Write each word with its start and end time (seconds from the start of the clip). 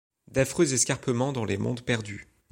D’affreux 0.31 0.73
escarpements 0.73 1.31
dans 1.31 1.45
des 1.45 1.59
mondes 1.59 1.81
perdus; 1.81 2.27